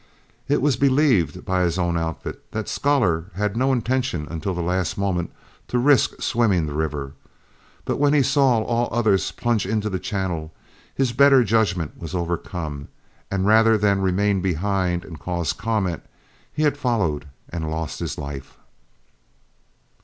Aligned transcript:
It 0.47 0.63
was 0.63 0.77
believed 0.77 1.45
by 1.45 1.61
his 1.61 1.77
own 1.77 1.95
outfit 1.95 2.49
that 2.53 2.67
Scholar 2.67 3.25
had 3.35 3.55
no 3.55 3.71
intention 3.71 4.25
until 4.31 4.55
the 4.55 4.63
last 4.63 4.97
moment 4.97 5.31
to 5.67 5.77
risk 5.77 6.19
swimming 6.23 6.65
the 6.65 6.73
river, 6.73 7.13
but 7.85 7.97
when 7.97 8.11
he 8.11 8.23
saw 8.23 8.63
all 8.63 8.89
the 8.89 8.95
others 8.95 9.31
plunge 9.31 9.67
into 9.67 9.91
the 9.91 9.99
channel, 9.99 10.51
his 10.95 11.13
better 11.13 11.43
judgment 11.43 11.99
was 11.99 12.15
overcome, 12.15 12.87
and 13.29 13.45
rather 13.45 13.77
than 13.77 14.01
remain 14.01 14.41
behind 14.41 15.05
and 15.05 15.19
cause 15.19 15.53
comment, 15.53 16.01
he 16.51 16.63
had 16.63 16.79
followed 16.79 17.27
and 17.49 17.69
lost 17.69 17.99
his 17.99 18.17
life. 18.17 18.57